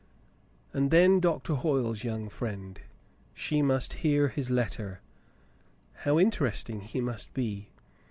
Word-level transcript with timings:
"And 0.73 0.89
then 0.89 1.19
Doctor 1.19 1.53
Hoyle's 1.53 2.03
young 2.03 2.27
friend— 2.27 2.81
she 3.35 3.61
must 3.61 3.93
hear 4.01 4.29
his 4.29 4.49
letter. 4.49 4.99
How 5.93 6.17
interesting 6.17 6.81
he 6.81 6.99
must 6.99 7.35
be! 7.35 7.69